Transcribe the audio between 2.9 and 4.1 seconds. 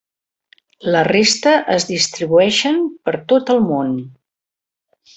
per tot el món.